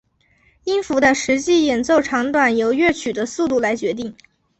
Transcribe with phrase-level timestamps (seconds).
[0.63, 4.15] 音符的实际演奏长短由乐曲的速度来决定。